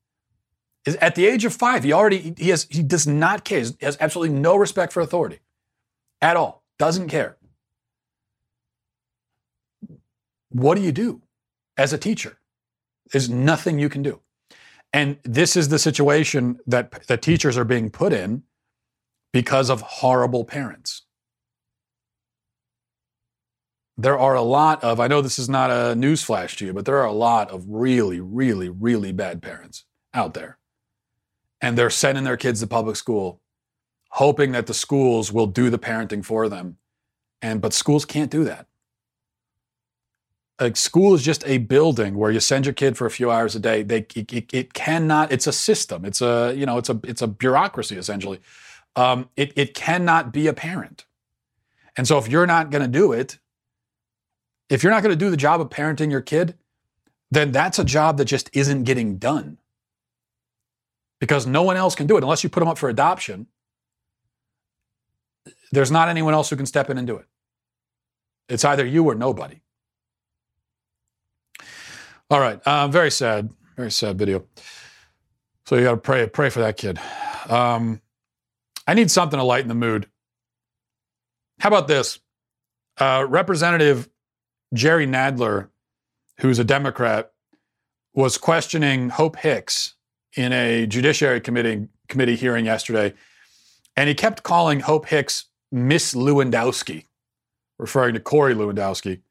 [0.85, 3.59] Is at the age of five, he already he has he does not care.
[3.59, 5.39] He has absolutely no respect for authority
[6.21, 6.63] at all.
[6.77, 7.37] Doesn't care.
[10.49, 11.21] What do you do
[11.75, 12.37] as a teacher?
[13.11, 14.21] There's nothing you can do.
[14.93, 18.43] And this is the situation that, that teachers are being put in
[19.33, 21.01] because of horrible parents.
[23.97, 26.85] There are a lot of, I know this is not a newsflash to you, but
[26.85, 30.57] there are a lot of really, really, really bad parents out there.
[31.61, 33.41] And they're sending their kids to public school,
[34.09, 36.77] hoping that the schools will do the parenting for them.
[37.41, 38.67] And but schools can't do that.
[40.59, 43.55] Like school is just a building where you send your kid for a few hours
[43.55, 43.83] a day.
[43.83, 45.31] They it, it, it cannot.
[45.31, 46.05] It's a system.
[46.05, 48.39] It's a you know it's a it's a bureaucracy essentially.
[48.95, 51.05] Um, it it cannot be a parent.
[51.97, 53.39] And so if you're not going to do it,
[54.69, 56.57] if you're not going to do the job of parenting your kid,
[57.31, 59.57] then that's a job that just isn't getting done.
[61.19, 63.47] Because no one else can do it unless you put them up for adoption.
[65.71, 67.25] There's not anyone else who can step in and do it.
[68.47, 69.61] It's either you or nobody.
[72.29, 74.45] All right, uh, very sad, very sad video.
[75.65, 76.99] So you got to pray, pray for that kid.
[77.49, 78.01] Um,
[78.87, 80.07] I need something to lighten the mood.
[81.59, 82.19] How about this?
[82.97, 84.09] Uh, Representative
[84.75, 85.69] Jerry Nadler,
[86.39, 87.31] who's a Democrat,
[88.13, 89.95] was questioning Hope Hicks
[90.35, 93.13] in a Judiciary Committee committee hearing yesterday,
[93.97, 97.05] and he kept calling Hope Hicks Miss Lewandowski,
[97.79, 99.21] referring to Corey Lewandowski.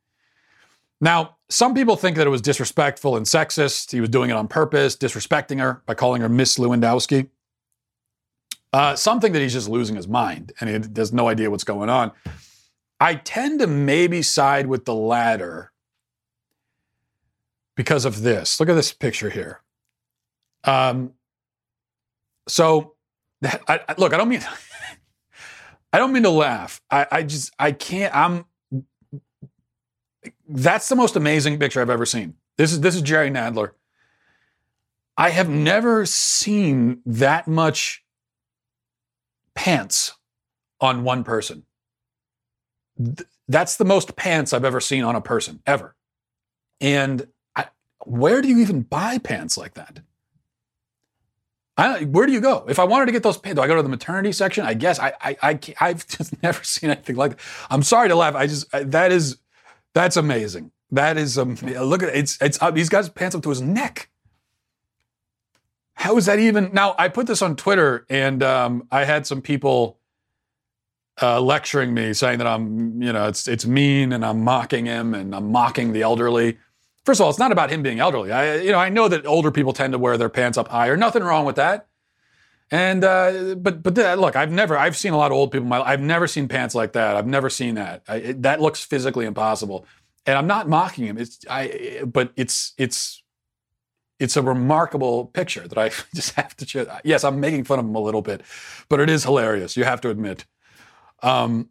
[1.00, 3.92] Now, some people think that it was disrespectful and sexist.
[3.92, 7.28] He was doing it on purpose, disrespecting her by calling her Miss Lewandowski.
[8.72, 11.88] Uh, something that he's just losing his mind and he has no idea what's going
[11.88, 12.10] on.
[13.00, 15.72] I tend to maybe side with the latter
[17.76, 18.60] because of this.
[18.60, 19.62] Look at this picture here.
[20.64, 21.12] Um,
[22.48, 22.94] so,
[23.44, 24.42] I, I, look, I don't mean,
[25.92, 26.80] I don't mean to laugh.
[26.90, 28.14] I, I just, I can't.
[28.14, 28.44] I'm.
[30.48, 32.34] That's the most amazing picture I've ever seen.
[32.56, 33.72] This is this is Jerry Nadler.
[35.16, 38.04] I have never seen that much
[39.54, 40.16] pants
[40.80, 41.64] on one person.
[42.96, 45.94] Th- that's the most pants I've ever seen on a person ever.
[46.80, 47.66] And I,
[48.04, 50.00] where do you even buy pants like that?
[51.76, 52.64] I, where do you go?
[52.68, 54.64] If I wanted to get those pants, do I go to the maternity section?
[54.64, 57.40] I guess I, I, I I've just never seen anything like that.
[57.70, 58.34] I'm sorry to laugh.
[58.34, 59.38] I just that is
[59.92, 60.70] that's amazing.
[60.90, 61.56] That is um.
[61.56, 62.16] Look at it.
[62.16, 62.76] It's it's up.
[62.76, 64.08] He's got his pants up to his neck.
[65.94, 66.70] How is that even?
[66.72, 69.98] Now I put this on Twitter, and um, I had some people
[71.22, 75.14] uh, lecturing me, saying that I'm, you know, it's it's mean, and I'm mocking him,
[75.14, 76.58] and I'm mocking the elderly.
[77.04, 78.32] First of all, it's not about him being elderly.
[78.32, 80.96] I, you know, I know that older people tend to wear their pants up higher.
[80.96, 81.86] Nothing wrong with that.
[82.70, 85.68] And uh, but but th- look, I've never I've seen a lot of old people.
[85.68, 87.16] My I've never seen pants like that.
[87.16, 88.02] I've never seen that.
[88.08, 89.86] I, it, that looks physically impossible.
[90.26, 91.18] And I'm not mocking him.
[91.18, 92.02] It's I.
[92.06, 93.22] But it's it's
[94.18, 96.66] it's a remarkable picture that I just have to.
[96.66, 97.00] Share.
[97.04, 98.40] Yes, I'm making fun of him a little bit,
[98.88, 99.76] but it is hilarious.
[99.76, 100.46] You have to admit.
[101.24, 101.70] Um,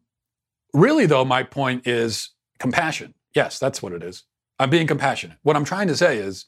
[0.74, 3.14] really, though, my point is compassion.
[3.36, 4.24] Yes, that's what it is.
[4.60, 5.38] I'm being compassionate.
[5.44, 6.46] What I'm trying to say is,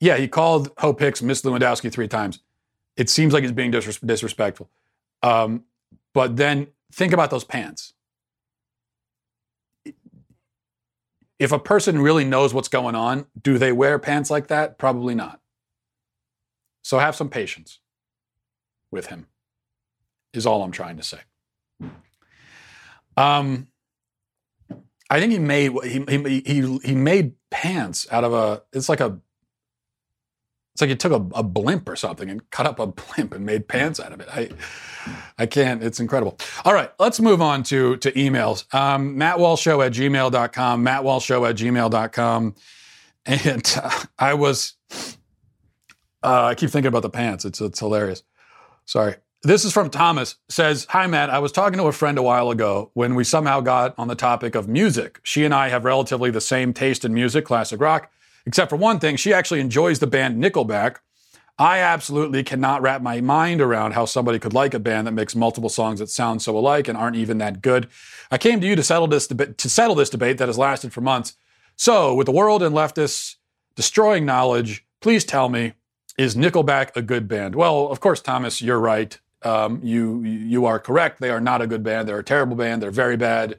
[0.00, 2.40] yeah, he called Hope Hicks Miss Lewandowski three times.
[2.96, 4.70] It seems like he's being disres- disrespectful.
[5.22, 5.64] Um,
[6.12, 7.92] but then think about those pants.
[11.38, 14.78] If a person really knows what's going on, do they wear pants like that?
[14.78, 15.40] Probably not.
[16.82, 17.80] So have some patience
[18.90, 19.26] with him,
[20.32, 21.18] is all I'm trying to say.
[23.16, 23.68] Um,
[25.10, 28.62] I think he made he, he he he made pants out of a.
[28.72, 29.18] It's like a.
[30.74, 33.46] It's like he took a, a blimp or something and cut up a blimp and
[33.46, 34.28] made pants out of it.
[34.32, 34.50] I,
[35.38, 35.82] I can't.
[35.84, 36.38] It's incredible.
[36.64, 38.72] All right, let's move on to to emails.
[38.74, 40.84] Um, MattWalshShow at gmail.com.
[40.84, 42.54] MattWalshShow at gmail.com.
[43.26, 44.74] And uh, I was,
[46.22, 47.44] uh, I keep thinking about the pants.
[47.44, 48.22] It's it's hilarious.
[48.84, 49.16] Sorry.
[49.46, 50.36] This is from Thomas.
[50.48, 51.28] Says, Hi, Matt.
[51.28, 54.14] I was talking to a friend a while ago when we somehow got on the
[54.14, 55.20] topic of music.
[55.22, 58.10] She and I have relatively the same taste in music, classic rock,
[58.46, 59.16] except for one thing.
[59.16, 60.96] She actually enjoys the band Nickelback.
[61.58, 65.36] I absolutely cannot wrap my mind around how somebody could like a band that makes
[65.36, 67.88] multiple songs that sound so alike and aren't even that good.
[68.30, 71.02] I came to you to settle this to settle this debate that has lasted for
[71.02, 71.36] months.
[71.76, 73.36] So, with the world and leftists
[73.76, 75.74] destroying knowledge, please tell me,
[76.16, 77.54] is Nickelback a good band?
[77.54, 79.18] Well, of course, Thomas, you're right.
[79.44, 81.20] Um, you you are correct.
[81.20, 82.08] They are not a good band.
[82.08, 82.82] They're a terrible band.
[82.82, 83.58] They're very bad.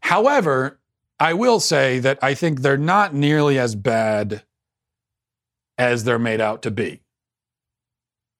[0.00, 0.80] However,
[1.20, 4.42] I will say that I think they're not nearly as bad
[5.78, 7.00] as they're made out to be.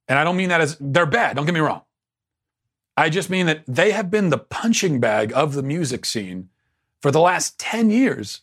[0.09, 1.37] And I don't mean that as they're bad.
[1.37, 1.83] Don't get me wrong.
[2.97, 6.51] I just mean that they have been the punching bag of the music scene
[7.01, 8.43] for the last 10 years.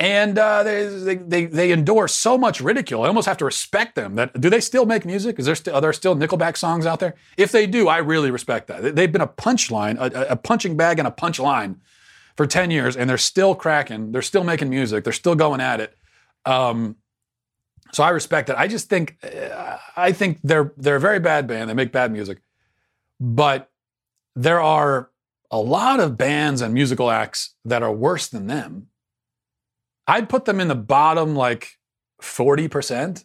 [0.00, 3.02] And uh, they, they, they endure so much ridicule.
[3.02, 4.14] I almost have to respect them.
[4.14, 5.38] That do they still make music?
[5.38, 7.16] Is there still are there still Nickelback songs out there?
[7.36, 8.96] If they do, I really respect that.
[8.96, 11.76] They've been a punchline, a, a punching bag, and a punchline
[12.34, 14.12] for ten years, and they're still cracking.
[14.12, 15.04] They're still making music.
[15.04, 15.94] They're still going at it.
[16.46, 16.96] Um,
[17.92, 18.56] so I respect it.
[18.56, 21.68] I just think uh, I think they're they're a very bad band.
[21.68, 22.38] They make bad music,
[23.20, 23.70] but
[24.34, 25.10] there are
[25.50, 28.86] a lot of bands and musical acts that are worse than them.
[30.10, 31.78] I'd put them in the bottom like
[32.20, 33.24] 40%.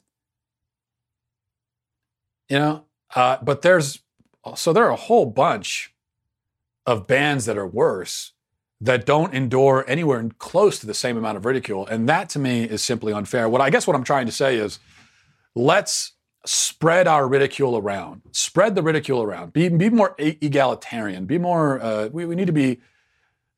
[2.48, 4.04] You know, uh, but there's
[4.56, 5.96] so there are a whole bunch
[6.86, 8.34] of bands that are worse
[8.80, 11.88] that don't endure anywhere close to the same amount of ridicule.
[11.88, 13.50] And that to me is simply unfair.
[13.50, 14.78] What I guess what I'm trying to say is
[15.56, 16.14] let's
[16.46, 22.10] spread our ridicule around, spread the ridicule around, be, be more egalitarian, be more, uh,
[22.10, 22.80] we, we need to be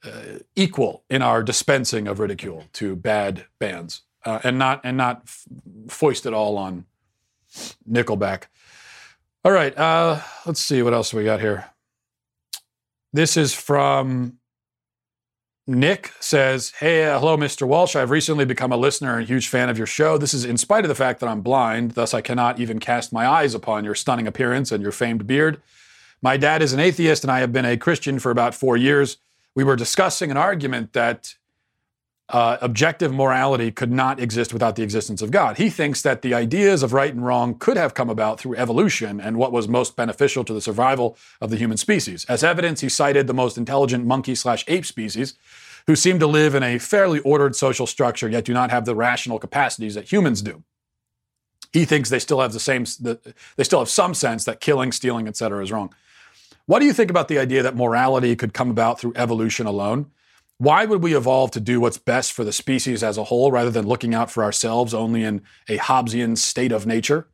[0.08, 5.22] uh, equal in our dispensing of ridicule to bad bands uh, and not, and not
[5.26, 5.46] f-
[5.90, 6.86] foist it all on
[7.90, 8.44] Nickelback.
[9.46, 11.66] All right, uh, let's see what else we got here.
[13.14, 14.38] This is from
[15.70, 17.68] Nick says, Hey, uh, hello, Mr.
[17.68, 17.96] Walsh.
[17.96, 20.18] I've recently become a listener and huge fan of your show.
[20.18, 23.12] This is in spite of the fact that I'm blind, thus, I cannot even cast
[23.12, 25.62] my eyes upon your stunning appearance and your famed beard.
[26.22, 29.18] My dad is an atheist, and I have been a Christian for about four years.
[29.58, 31.34] We were discussing an argument that
[32.30, 35.58] uh, objective morality could not exist without the existence of God.
[35.58, 39.20] He thinks that the ideas of right and wrong could have come about through evolution
[39.20, 42.24] and what was most beneficial to the survival of the human species.
[42.26, 45.34] As evidence, he cited the most intelligent monkey slash ape species,
[45.88, 48.94] who seem to live in a fairly ordered social structure, yet do not have the
[48.94, 50.64] rational capacities that humans do.
[51.74, 55.28] He thinks they still have the same, they still have some sense that killing, stealing,
[55.28, 55.96] etc., is wrong.
[56.68, 60.12] What do you think about the idea that morality could come about through evolution alone?
[60.58, 63.70] Why would we evolve to do what's best for the species as a whole rather
[63.70, 67.30] than looking out for ourselves only in a Hobbesian state of nature?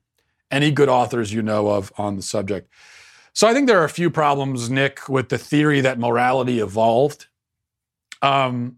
[0.51, 2.69] Any good authors you know of on the subject?
[3.33, 7.25] So I think there are a few problems, Nick, with the theory that morality evolved.
[8.21, 8.77] Um,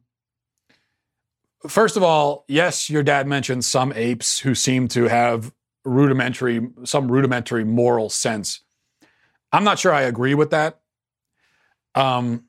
[1.68, 5.52] first of all, yes, your dad mentioned some apes who seem to have
[5.84, 8.62] rudimentary, some rudimentary moral sense.
[9.56, 10.82] I'm not sure I agree with that.
[11.96, 12.46] Um,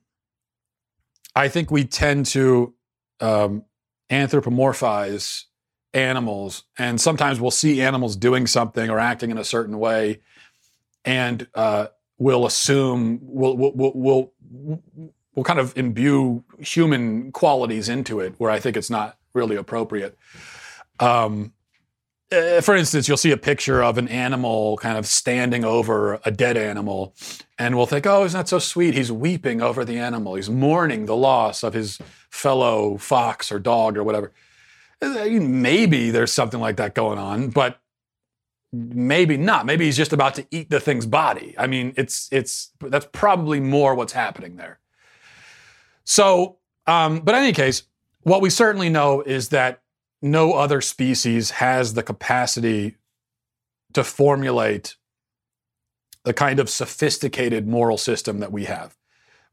[1.37, 2.75] I think we tend to
[3.21, 3.65] um,
[4.11, 5.45] anthropomorphize
[5.95, 10.21] animals, and sometimes we'll see animals doing something or acting in a certain way,
[11.05, 11.87] and uh,
[12.19, 14.33] we'll assume we'll, we'll, we'll,
[15.35, 20.19] we'll kind of imbue human qualities into it, where I think it's not really appropriate.
[20.99, 21.53] Um,
[22.33, 26.31] uh, for instance, you'll see a picture of an animal kind of standing over a
[26.31, 27.15] dead animal,
[27.59, 28.95] and we'll think, oh, isn't that so sweet?
[28.95, 30.35] He's weeping over the animal.
[30.35, 31.99] He's mourning the loss of his
[32.31, 34.33] fellow fox or dog or whatever.
[35.01, 37.79] Uh, maybe there's something like that going on, but
[38.73, 39.67] maybe not.
[39.67, 41.55] Maybe he's just about to eat the thing's body.
[41.57, 44.81] I mean, it's it's that's probably more what's happening there.
[46.05, 47.85] So, um, but in any case,
[48.23, 49.83] what we certainly know is that
[50.23, 52.97] no other species has the capacity
[53.93, 54.97] to formulate
[56.25, 58.97] the kind of sophisticated moral system that we have.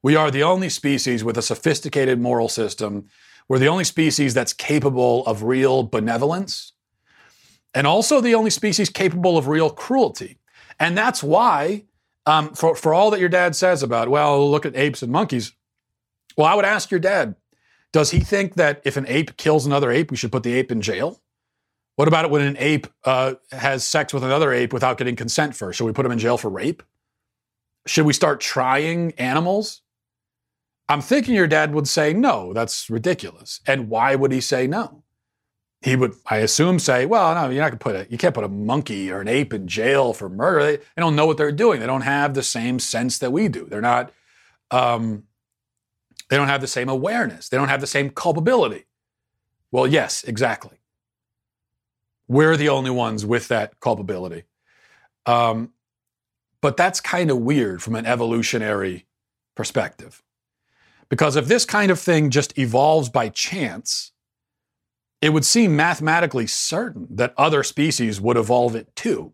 [0.01, 3.07] We are the only species with a sophisticated moral system.
[3.47, 6.73] We're the only species that's capable of real benevolence,
[7.73, 10.39] and also the only species capable of real cruelty.
[10.79, 11.85] And that's why,
[12.25, 15.53] um, for, for all that your dad says about, well, look at apes and monkeys,
[16.37, 17.35] well, I would ask your dad,
[17.93, 20.71] does he think that if an ape kills another ape, we should put the ape
[20.71, 21.21] in jail?
[21.95, 25.55] What about it when an ape uh, has sex with another ape without getting consent
[25.55, 25.77] first?
[25.77, 26.81] Should we put him in jail for rape?
[27.85, 29.81] Should we start trying animals?
[30.89, 33.61] I'm thinking your dad would say no, that's ridiculous.
[33.67, 35.03] And why would he say no?
[35.81, 38.43] He would, I assume, say, well, no, you're not gonna put a, you can't put
[38.43, 40.63] a monkey or an ape in jail for murder.
[40.63, 41.79] They, they don't know what they're doing.
[41.79, 43.65] They don't have the same sense that we do.
[43.65, 44.11] They're not,
[44.71, 45.23] um,
[46.33, 47.49] they don't have the same awareness.
[47.49, 48.85] They don't have the same culpability.
[49.71, 50.79] Well, yes, exactly.
[52.27, 54.45] We're the only ones with that culpability.
[55.27, 55.73] Um,
[56.59, 59.05] but that's kind of weird from an evolutionary
[59.53, 60.23] perspective.
[61.07, 64.11] Because if this kind of thing just evolves by chance,
[65.21, 69.33] it would seem mathematically certain that other species would evolve it too,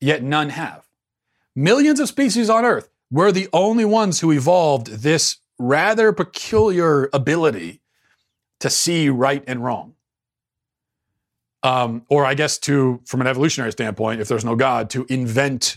[0.00, 0.84] yet none have.
[1.54, 7.80] Millions of species on Earth, we're the only ones who evolved this rather peculiar ability
[8.60, 9.94] to see right and wrong.
[11.62, 15.74] Um, or I guess to, from an evolutionary standpoint, if there's no God, to invent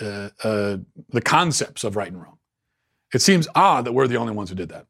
[0.00, 0.76] uh, uh,
[1.10, 2.38] the concepts of right and wrong.
[3.14, 4.86] It seems odd that we're the only ones who did that.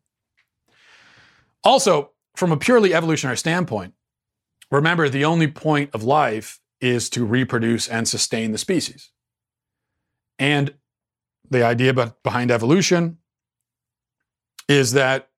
[1.63, 3.95] Also, from a purely evolutionary standpoint,
[4.71, 9.11] remember the only point of life is to reproduce and sustain the species.
[10.39, 10.75] And
[11.49, 11.93] the idea
[12.23, 13.19] behind evolution
[14.69, 15.29] is that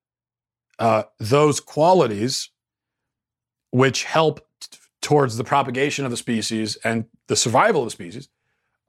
[0.79, 2.49] uh, those qualities
[3.71, 8.29] which help t- towards the propagation of the species and the survival of the species,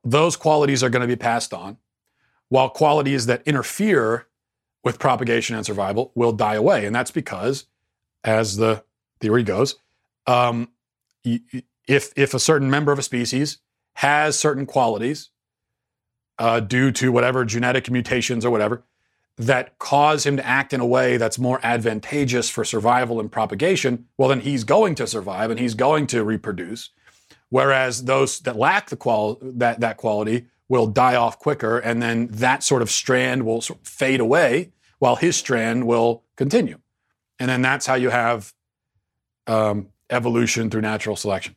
[0.03, 1.77] those qualities are going to be passed on,
[2.49, 4.27] while qualities that interfere
[4.83, 6.87] with propagation and survival will die away.
[6.87, 7.67] And that's because,
[8.25, 8.83] as the
[9.21, 9.77] theory goes,
[10.27, 10.69] um,
[11.23, 13.59] if, if a certain member of a species
[13.95, 15.31] has certain qualities
[16.39, 18.85] uh, due to whatever genetic mutations or whatever,
[19.41, 24.07] that cause him to act in a way that's more advantageous for survival and propagation,
[24.19, 26.91] well, then he's going to survive and he's going to reproduce.
[27.49, 32.29] Whereas those that lack the qual- that, that quality will die off quicker, and then
[32.29, 34.71] that sort of strand will sort of fade away
[35.01, 36.79] while his strand will continue.
[37.41, 38.53] And then that's how you have
[39.47, 41.57] um, evolution through natural selection.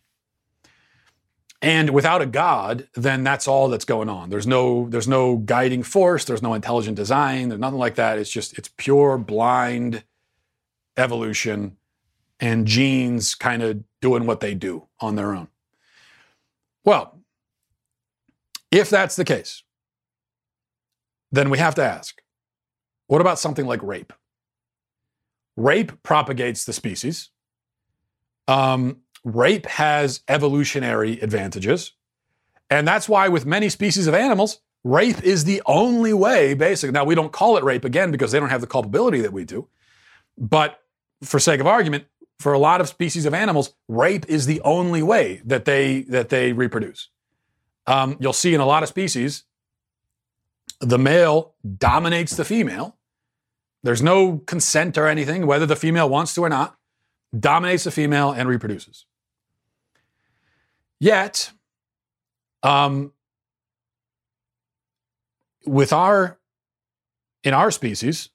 [1.63, 4.29] And without a God, then that's all that's going on.
[4.29, 8.19] There's no there's no guiding force, there's no intelligent design, there's nothing like that.
[8.19, 10.03] It's just it's pure blind
[10.97, 11.77] evolution
[12.41, 15.47] and genes kind of doing what they do on their own.
[16.83, 17.21] Well,
[18.69, 19.63] if that's the case,
[21.31, 22.21] then we have to ask,
[23.07, 24.11] what about something like rape?
[25.55, 27.29] Rape propagates the species.
[28.49, 31.93] Um, rape has evolutionary advantages.
[32.69, 36.91] And that's why, with many species of animals, rape is the only way, basically.
[36.91, 39.45] Now, we don't call it rape again because they don't have the culpability that we
[39.45, 39.67] do.
[40.37, 40.81] But
[41.21, 42.05] for sake of argument,
[42.39, 46.29] for a lot of species of animals, rape is the only way that they that
[46.29, 47.09] they reproduce.
[47.85, 49.43] Um, you'll see in a lot of species,
[50.79, 52.97] the male dominates the female.
[53.83, 56.77] There's no consent or anything, whether the female wants to or not,
[57.37, 59.05] dominates the female and reproduces.
[61.03, 61.51] Yet,
[62.63, 63.11] um,
[65.65, 66.39] with our
[67.43, 68.29] in our species,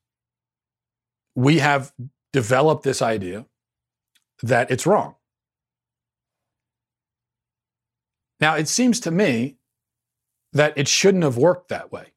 [1.35, 1.95] we have
[2.35, 3.47] developed this idea
[4.43, 5.15] that it's wrong.
[8.39, 9.57] Now, it seems to me
[10.53, 12.13] that it shouldn't have worked that way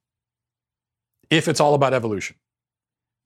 [1.30, 2.36] if it's all about evolution.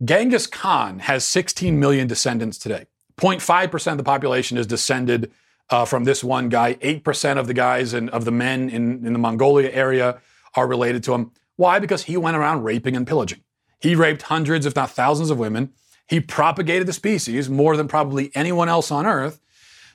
[0.03, 2.85] Genghis Khan has 16 million descendants today.
[3.17, 5.31] 0.5% of the population is descended
[5.69, 6.75] uh, from this one guy.
[6.75, 10.19] 8% of the guys and of the men in, in the Mongolia area
[10.55, 11.31] are related to him.
[11.55, 11.79] Why?
[11.79, 13.41] Because he went around raping and pillaging.
[13.79, 15.71] He raped hundreds, if not thousands, of women.
[16.07, 19.39] He propagated the species more than probably anyone else on earth.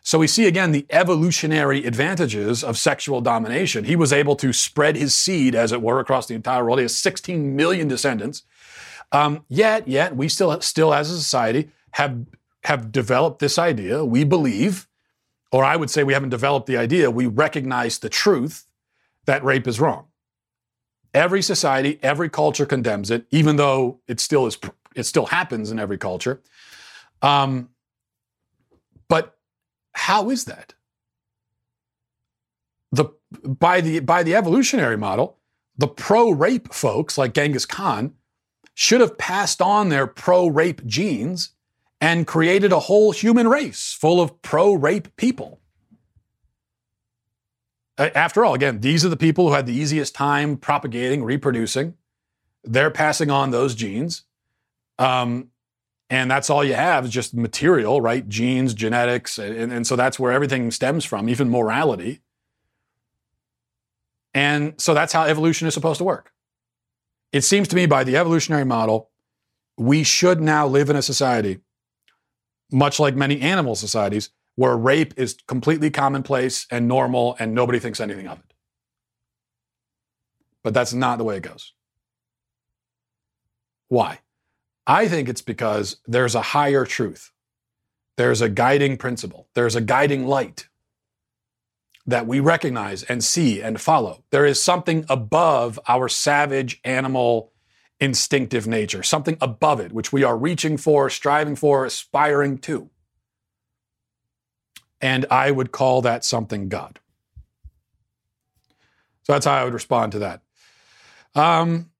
[0.02, 3.84] So we see again the evolutionary advantages of sexual domination.
[3.84, 6.78] He was able to spread his seed, as it were, across the entire world.
[6.78, 8.42] He has 16 million descendants.
[9.12, 12.24] Um, yet, yet we still, still as a society have
[12.64, 14.04] have developed this idea.
[14.04, 14.86] We believe
[15.52, 18.66] or I would say we haven't developed the idea, we recognize the truth
[19.26, 20.06] that rape is wrong.
[21.12, 24.58] Every society, every culture condemns it, even though it still is
[24.94, 26.40] it still happens in every culture.
[27.22, 27.70] Um,
[29.08, 29.36] but
[29.92, 30.74] how is that?
[32.92, 33.06] The
[33.44, 35.38] by the by the evolutionary model,
[35.76, 38.14] the pro-rape folks like Genghis Khan
[38.74, 41.50] should have passed on their pro-rape genes
[42.00, 45.60] and created a whole human race full of pro rape people.
[47.98, 51.94] After all, again, these are the people who had the easiest time propagating, reproducing.
[52.64, 54.24] They're passing on those genes.
[54.98, 55.50] Um,
[56.12, 58.28] And that's all you have is just material, right?
[58.28, 59.38] Genes, genetics.
[59.38, 62.20] And, and so that's where everything stems from, even morality.
[64.34, 66.32] And so that's how evolution is supposed to work.
[67.32, 69.10] It seems to me by the evolutionary model,
[69.76, 71.60] we should now live in a society,
[72.72, 78.00] much like many animal societies, where rape is completely commonplace and normal and nobody thinks
[78.00, 78.54] anything of it.
[80.62, 81.72] But that's not the way it goes.
[83.88, 84.20] Why?
[84.86, 87.30] I think it's because there's a higher truth.
[88.16, 89.48] There's a guiding principle.
[89.54, 90.68] There's a guiding light
[92.06, 94.24] that we recognize and see and follow.
[94.30, 97.52] There is something above our savage animal
[98.00, 102.90] instinctive nature, something above it, which we are reaching for, striving for, aspiring to.
[105.00, 106.98] And I would call that something God.
[109.24, 110.42] So that's how I would respond to that.
[111.34, 111.90] Um,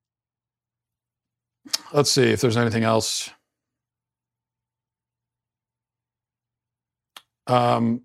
[1.93, 3.29] let's see if there's anything else.
[7.47, 8.03] Um,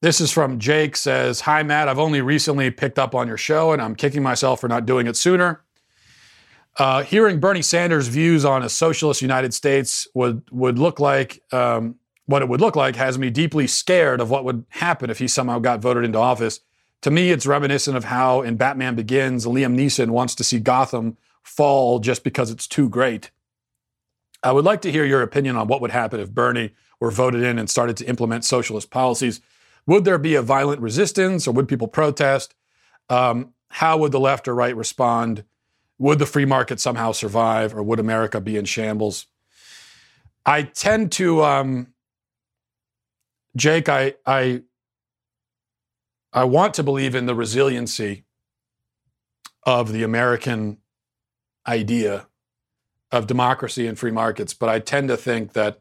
[0.00, 1.88] this is from Jake says, Hi, Matt.
[1.88, 5.06] I've only recently picked up on your show and I'm kicking myself for not doing
[5.06, 5.62] it sooner.
[6.76, 11.96] Uh, hearing Bernie Sanders' views on a socialist United States would, would look like um,
[12.26, 15.26] what it would look like has me deeply scared of what would happen if he
[15.26, 16.60] somehow got voted into office.
[17.02, 21.16] To me, it's reminiscent of how in Batman Begins, Liam Neeson wants to see Gotham
[21.42, 23.30] fall just because it's too great.
[24.42, 27.42] I would like to hear your opinion on what would happen if Bernie were voted
[27.42, 29.40] in and started to implement socialist policies.
[29.88, 32.54] Would there be a violent resistance or would people protest?
[33.08, 35.44] Um, how would the left or right respond?
[35.98, 39.26] Would the free market somehow survive or would America be in shambles?
[40.46, 41.88] I tend to, um,
[43.56, 44.62] Jake, I, I
[46.32, 48.24] I want to believe in the resiliency
[49.64, 50.78] of the American
[51.66, 52.28] idea
[53.10, 55.80] of democracy and free markets, but I tend to think that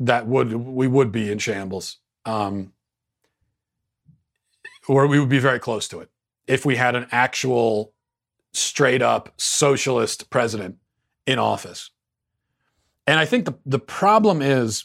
[0.00, 2.72] that would we would be in shambles, um,
[4.88, 6.10] or we would be very close to it
[6.46, 7.92] if we had an actual
[8.52, 10.76] straight up socialist president
[11.26, 11.90] in office.
[13.06, 14.84] And I think the the problem is,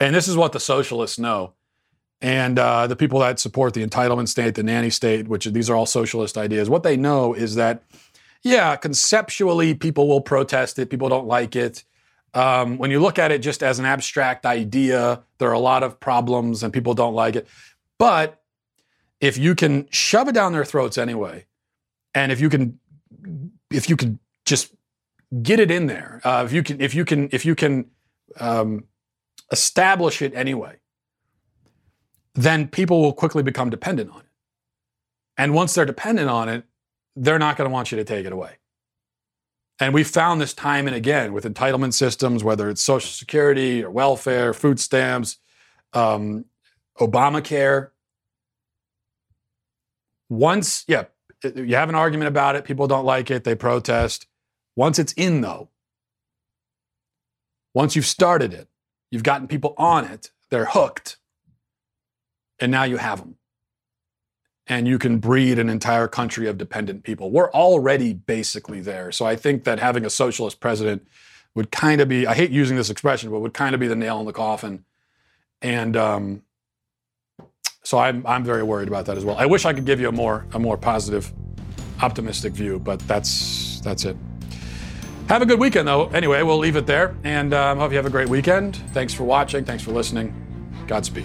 [0.00, 1.54] and this is what the socialists know
[2.20, 5.76] and uh, the people that support the entitlement state, the nanny state, which these are
[5.76, 7.82] all socialist ideas, what they know is that,
[8.42, 11.84] yeah, conceptually, people will protest it, people don't like it.
[12.34, 15.82] Um, when you look at it just as an abstract idea, there are a lot
[15.82, 17.46] of problems and people don't like it.
[17.98, 18.42] But
[19.20, 21.46] if you can shove it down their throats anyway,
[22.14, 22.80] and if you can,
[23.70, 24.74] if you can just
[25.42, 27.86] get it in there, uh, if you can, if you can, if you can
[28.40, 28.84] um,
[29.52, 30.76] establish it anyway,
[32.34, 34.26] then people will quickly become dependent on it.
[35.36, 36.64] And once they're dependent on it,
[37.16, 38.56] they're not going to want you to take it away.
[39.80, 43.90] And we found this time and again with entitlement systems, whether it's Social Security or
[43.90, 45.38] welfare, food stamps,
[45.92, 46.44] um,
[46.98, 47.90] Obamacare.
[50.28, 51.04] Once, yeah,
[51.42, 54.26] you have an argument about it, people don't like it, they protest.
[54.76, 55.68] Once it's in, though,
[57.74, 58.68] once you've started it,
[59.10, 61.18] you've gotten people on it, they're hooked
[62.58, 63.36] and now you have them.
[64.66, 67.30] And you can breed an entire country of dependent people.
[67.30, 69.12] We're already basically there.
[69.12, 71.06] So I think that having a socialist president
[71.54, 73.96] would kind of be, I hate using this expression, but would kind of be the
[73.96, 74.84] nail in the coffin.
[75.60, 76.42] And um,
[77.82, 79.36] so I'm, I'm very worried about that as well.
[79.36, 81.32] I wish I could give you a more, a more positive,
[82.00, 84.16] optimistic view, but that's, that's it.
[85.28, 86.08] Have a good weekend, though.
[86.08, 87.16] Anyway, we'll leave it there.
[87.24, 88.76] And um, hope you have a great weekend.
[88.92, 89.64] Thanks for watching.
[89.64, 90.34] Thanks for listening.
[90.86, 91.24] Godspeed.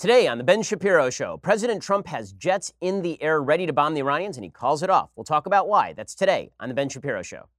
[0.00, 3.72] Today on The Ben Shapiro Show, President Trump has jets in the air ready to
[3.74, 5.10] bomb the Iranians and he calls it off.
[5.14, 5.92] We'll talk about why.
[5.92, 7.50] That's today on The Ben Shapiro Show.